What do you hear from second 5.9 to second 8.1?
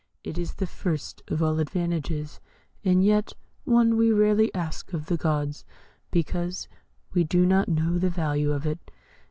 because we do not know the